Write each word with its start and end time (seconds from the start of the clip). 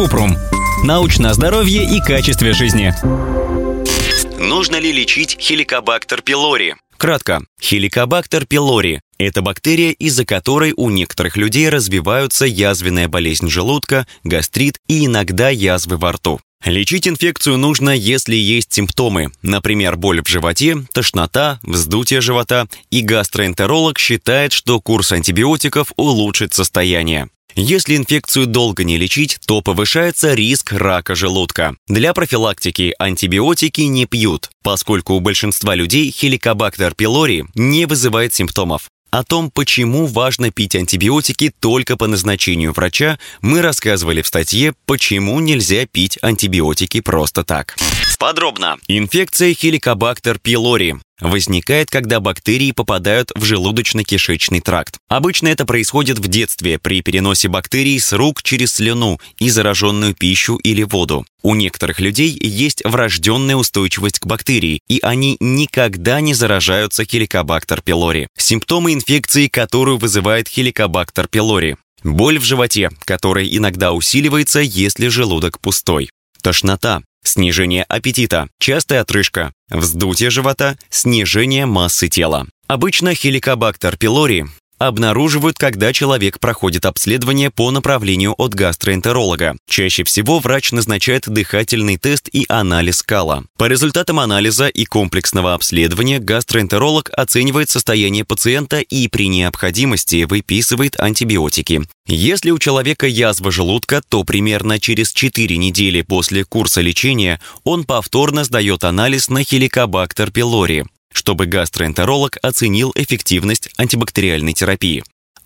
Купрум. 0.00 0.34
Научное 0.82 1.34
здоровье 1.34 1.84
и 1.84 2.00
качестве 2.00 2.54
жизни. 2.54 2.94
Нужно 4.42 4.76
ли 4.76 4.92
лечить 4.92 5.36
хеликобактер 5.38 6.22
пилори? 6.22 6.76
Кратко. 6.96 7.42
Хеликобактер 7.60 8.46
пилори– 8.46 9.02
это 9.18 9.42
бактерия, 9.42 9.90
из-за 9.90 10.24
которой 10.24 10.72
у 10.74 10.88
некоторых 10.88 11.36
людей 11.36 11.68
развиваются 11.68 12.46
язвенная 12.46 13.08
болезнь 13.08 13.50
желудка, 13.50 14.06
гастрит 14.24 14.78
и 14.88 15.04
иногда 15.04 15.50
язвы 15.50 15.98
во 15.98 16.12
рту. 16.12 16.40
Лечить 16.64 17.06
инфекцию 17.06 17.58
нужно, 17.58 17.90
если 17.90 18.36
есть 18.36 18.72
симптомы, 18.72 19.32
например, 19.42 19.96
боль 19.96 20.22
в 20.22 20.28
животе, 20.28 20.78
тошнота, 20.94 21.60
вздутие 21.62 22.22
живота, 22.22 22.68
и 22.90 23.02
гастроэнтеролог 23.02 23.98
считает, 23.98 24.54
что 24.54 24.80
курс 24.80 25.12
антибиотиков 25.12 25.92
улучшит 25.96 26.54
состояние. 26.54 27.28
Если 27.54 27.96
инфекцию 27.96 28.46
долго 28.46 28.84
не 28.84 28.96
лечить, 28.96 29.38
то 29.46 29.60
повышается 29.62 30.34
риск 30.34 30.72
рака 30.72 31.14
желудка. 31.14 31.76
Для 31.88 32.14
профилактики 32.14 32.94
антибиотики 32.98 33.82
не 33.82 34.06
пьют, 34.06 34.50
поскольку 34.62 35.14
у 35.14 35.20
большинства 35.20 35.74
людей 35.74 36.10
хеликобактер 36.10 36.94
пилори 36.94 37.44
не 37.54 37.86
вызывает 37.86 38.34
симптомов. 38.34 38.88
О 39.10 39.24
том, 39.24 39.50
почему 39.50 40.06
важно 40.06 40.52
пить 40.52 40.76
антибиотики 40.76 41.52
только 41.58 41.96
по 41.96 42.06
назначению 42.06 42.72
врача, 42.72 43.18
мы 43.40 43.60
рассказывали 43.60 44.22
в 44.22 44.28
статье 44.28 44.72
«Почему 44.86 45.40
нельзя 45.40 45.84
пить 45.86 46.16
антибиотики 46.22 47.00
просто 47.00 47.42
так». 47.42 47.76
Подробно. 48.20 48.76
Инфекция 48.86 49.54
хеликобактер 49.54 50.38
пилори 50.38 50.96
возникает, 51.22 51.90
когда 51.90 52.20
бактерии 52.20 52.70
попадают 52.72 53.30
в 53.34 53.44
желудочно-кишечный 53.44 54.60
тракт. 54.60 54.98
Обычно 55.08 55.48
это 55.48 55.64
происходит 55.64 56.18
в 56.18 56.28
детстве 56.28 56.78
при 56.78 57.00
переносе 57.00 57.48
бактерий 57.48 57.98
с 57.98 58.12
рук 58.12 58.42
через 58.42 58.74
слюну 58.74 59.18
и 59.38 59.48
зараженную 59.48 60.14
пищу 60.14 60.56
или 60.56 60.82
воду. 60.82 61.24
У 61.42 61.54
некоторых 61.54 61.98
людей 61.98 62.38
есть 62.38 62.82
врожденная 62.84 63.56
устойчивость 63.56 64.18
к 64.18 64.26
бактерии, 64.26 64.80
и 64.86 65.00
они 65.02 65.38
никогда 65.40 66.20
не 66.20 66.34
заражаются 66.34 67.06
хеликобактер 67.06 67.80
пилори. 67.80 68.28
Симптомы 68.36 68.92
инфекции, 68.92 69.46
которую 69.46 69.96
вызывает 69.96 70.46
хеликобактер 70.46 71.26
пилори. 71.26 71.78
Боль 72.04 72.38
в 72.38 72.44
животе, 72.44 72.90
которая 73.06 73.46
иногда 73.46 73.94
усиливается, 73.94 74.60
если 74.60 75.08
желудок 75.08 75.58
пустой. 75.58 76.10
Тошнота, 76.42 77.02
снижение 77.22 77.84
аппетита, 77.84 78.48
частая 78.58 79.00
отрыжка, 79.02 79.52
вздутие 79.68 80.30
живота, 80.30 80.78
снижение 80.90 81.66
массы 81.66 82.08
тела. 82.08 82.46
Обычно 82.66 83.14
хеликобактер 83.14 83.96
пилори 83.96 84.46
обнаруживают, 84.80 85.58
когда 85.58 85.92
человек 85.92 86.40
проходит 86.40 86.86
обследование 86.86 87.50
по 87.50 87.70
направлению 87.70 88.34
от 88.38 88.54
гастроэнтеролога. 88.54 89.56
Чаще 89.68 90.04
всего 90.04 90.40
врач 90.40 90.72
назначает 90.72 91.28
дыхательный 91.28 91.98
тест 91.98 92.28
и 92.32 92.46
анализ 92.48 93.02
кала. 93.02 93.44
По 93.58 93.66
результатам 93.66 94.18
анализа 94.18 94.68
и 94.68 94.86
комплексного 94.86 95.52
обследования 95.52 96.18
гастроэнтеролог 96.18 97.10
оценивает 97.12 97.68
состояние 97.68 98.24
пациента 98.24 98.80
и 98.80 99.06
при 99.08 99.28
необходимости 99.28 100.24
выписывает 100.24 100.98
антибиотики. 100.98 101.82
Если 102.06 102.50
у 102.50 102.58
человека 102.58 103.06
язва 103.06 103.52
желудка, 103.52 104.00
то 104.08 104.24
примерно 104.24 104.80
через 104.80 105.12
4 105.12 105.58
недели 105.58 106.00
после 106.00 106.44
курса 106.44 106.80
лечения 106.80 107.38
он 107.64 107.84
повторно 107.84 108.44
сдает 108.44 108.84
анализ 108.84 109.28
на 109.28 109.44
хеликобактер 109.44 110.30
пилори 110.30 110.86
чтобы 111.12 111.46
гастроэнтеролог 111.46 112.38
оценил 112.42 112.92
эффективность 112.94 113.70
антибактериальной 113.76 114.52
терапии. 114.52 115.02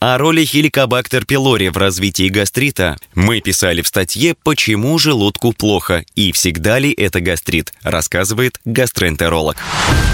О 0.07 0.19
роли 0.19 0.45
хеликобактер 0.45 1.25
пилори 1.25 1.71
в 1.71 1.79
развитии 1.79 2.29
гастрита 2.29 2.99
мы 3.15 3.41
писали 3.41 3.81
в 3.81 3.89
статье 3.89 4.35
«Почему 4.43 4.99
желудку 4.99 5.55
плохо 5.55 6.05
и 6.15 6.31
всегда 6.33 6.79
ли 6.79 6.93
это 6.93 7.23
гастрит», 7.23 7.73
рассказывает 7.83 8.61
гастроэнтеролог. 8.67 9.57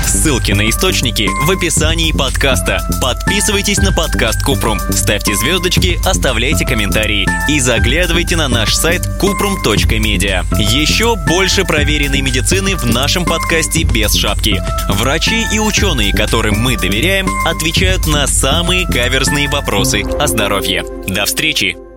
Ссылки 0.07 0.53
на 0.53 0.71
источники 0.71 1.29
в 1.45 1.51
описании 1.51 2.13
подкаста. 2.13 2.79
Подписывайтесь 3.03 3.79
на 3.79 3.91
подкаст 3.91 4.45
Купрум, 4.45 4.79
ставьте 4.91 5.35
звездочки, 5.35 5.99
оставляйте 6.07 6.65
комментарии 6.65 7.27
и 7.49 7.59
заглядывайте 7.59 8.37
на 8.37 8.47
наш 8.47 8.77
сайт 8.77 9.03
kuprum.media. 9.21 10.45
Еще 10.73 11.17
больше 11.17 11.65
проверенной 11.65 12.21
медицины 12.21 12.77
в 12.77 12.87
нашем 12.87 13.25
подкасте 13.25 13.83
без 13.83 14.15
шапки. 14.15 14.63
Врачи 14.89 15.47
и 15.53 15.59
ученые, 15.59 16.13
которым 16.13 16.61
мы 16.61 16.77
доверяем, 16.77 17.29
отвечают 17.45 18.07
на 18.07 18.29
самые 18.29 18.87
каверзные 18.87 19.49
вопросы 19.49 19.80
вопросы 19.81 20.03
о 20.03 20.27
здоровье. 20.27 20.85
До 21.09 21.25
встречи! 21.25 21.90